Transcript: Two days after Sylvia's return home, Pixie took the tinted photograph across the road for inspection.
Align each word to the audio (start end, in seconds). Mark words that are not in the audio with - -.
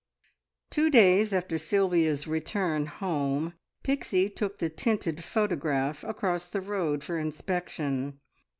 Two 0.71 0.89
days 0.89 1.31
after 1.31 1.59
Sylvia's 1.59 2.25
return 2.25 2.87
home, 2.87 3.53
Pixie 3.83 4.31
took 4.31 4.57
the 4.57 4.67
tinted 4.67 5.23
photograph 5.23 6.03
across 6.03 6.47
the 6.47 6.59
road 6.59 7.03
for 7.03 7.19
inspection. 7.19 8.19